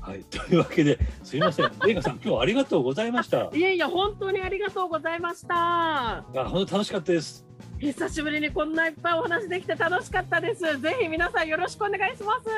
[0.00, 3.50] はいというわけですいません レイガさん今日はありがとうございました。
[3.52, 5.54] いやいや、本当にありがとうございました。
[5.56, 7.47] あ本当楽しかったです。
[7.80, 10.80] 久しぶりにこんないっぱいお話できて楽しかったです。
[10.80, 12.48] ぜひ皆さんよろしくお願いします。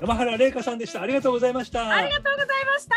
[0.00, 1.02] 山原玲香さんでした。
[1.02, 1.88] ありがとうございました。
[1.88, 2.94] ありがとうございました。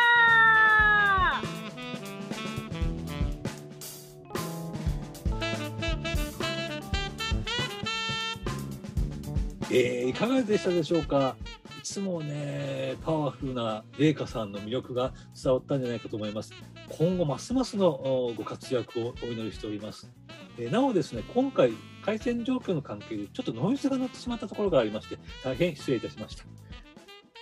[9.71, 11.35] えーいかがでしたでしょうか？
[11.41, 11.54] い
[11.85, 16.51] つもねパワフルな麗華さんの魅力が伝わったんじゃないかと思います。
[16.89, 20.11] 今後ますますのご活躍をお祈りしております、
[20.59, 21.71] えなおですね今回
[22.03, 26.43] 回線状況の関係でちょっとノイズが乗ってしまったところがありまして大変失礼いたしました。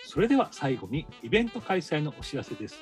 [0.05, 2.75] それでは最後にイベント開催のお知らせです。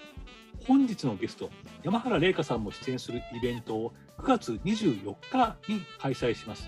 [0.68, 1.50] 本日のゲスト
[1.84, 6.68] 山原麗華さんも出演するイベントを9月24日に開催します。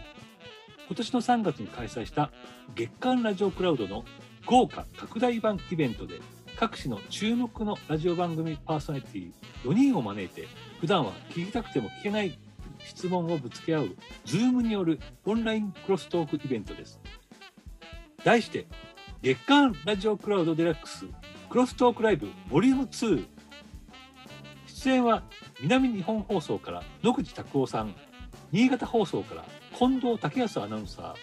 [0.87, 2.31] 今年の3月に開催した
[2.75, 4.03] 月刊ラジオクラウドの
[4.45, 6.19] 豪華拡大版イベントで
[6.57, 9.31] 各種の注目のラジオ番組パーソナリティ
[9.63, 10.47] 4人を招いて
[10.79, 12.37] 普段は聞きたくても聞けない
[12.79, 16.99] 質問をぶつけ合う Zoom によるオンラインクロストークイベントです。
[18.23, 18.67] 題して
[19.21, 21.05] 月刊ラジオクラウドデラックス
[21.49, 23.25] クロストークライブボリューム2
[24.67, 25.23] 出演は
[25.61, 27.95] 南日本放送から野口拓夫さん。
[28.51, 29.45] 新潟放送から
[29.77, 31.15] 近藤武康アナウンサ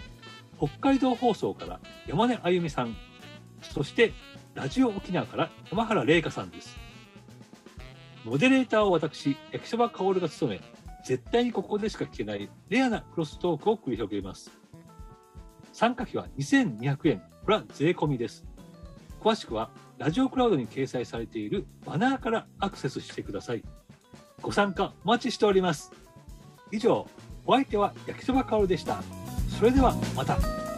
[0.58, 0.66] ー。
[0.66, 2.96] 北海道放送から山根あゆみさん。
[3.62, 4.12] そして
[4.54, 6.76] ラジオ沖縄から山原玲香さんです。
[8.24, 10.61] モデレーターを私焼きそば薫が務め
[11.04, 14.50] 絶対にここでしか聞けないレアなクロストークを繰り広げます。
[15.72, 18.44] 参加費は2200円これは税込みです。
[19.20, 23.62] 詳しくはラジオクラウドに掲載されているバナーからアクセスしてください。
[24.42, 25.92] ご参加お待ちしております。
[26.72, 27.06] 以上
[27.46, 29.02] お相手は焼きそばかおるでした。
[29.58, 30.69] それではまた。